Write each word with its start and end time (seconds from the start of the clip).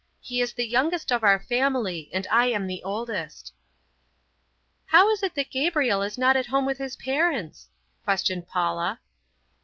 He 0.19 0.41
is 0.41 0.53
the 0.53 0.67
youngest 0.67 1.11
of 1.11 1.23
our 1.23 1.37
family, 1.39 2.09
and 2.11 2.25
I 2.31 2.47
am 2.47 2.65
the 2.65 2.81
oldest." 2.81 3.53
"How 4.87 5.11
is 5.11 5.21
it 5.21 5.35
that 5.35 5.51
Gabriel 5.51 6.01
is 6.01 6.17
not 6.17 6.35
at 6.35 6.47
home 6.47 6.65
with 6.65 6.79
his 6.79 6.95
parents?" 6.95 7.69
questioned 8.03 8.47
Paula. 8.47 8.99